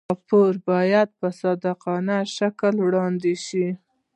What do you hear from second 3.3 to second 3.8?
شي.